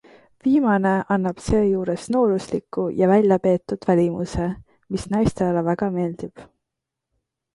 Viimane 0.45 0.93
annab 1.15 1.41
seejuures 1.47 2.05
noorusliku 2.15 2.85
ja 3.01 3.09
väljapeetud 3.11 3.87
välimuse, 3.91 4.49
mis 4.95 5.05
naistele 5.17 5.65
väga 5.71 5.91
meeldib. 5.99 6.43